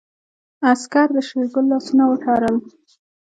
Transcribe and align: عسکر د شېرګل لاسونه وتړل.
عسکر 0.69 1.07
د 1.15 1.17
شېرګل 1.27 1.65
لاسونه 1.71 2.03
وتړل. 2.07 2.55